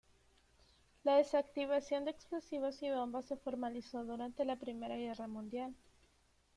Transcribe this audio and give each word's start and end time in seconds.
La 1.03 1.17
desactivación 1.17 2.05
de 2.05 2.09
explosivos 2.09 2.81
y 2.81 2.89
bombas 2.89 3.25
se 3.27 3.37
formalizó 3.37 4.03
durante 4.03 4.45
la 4.45 4.55
Primera 4.55 4.95
Guerra 4.97 5.27
Mundial. 5.27 5.75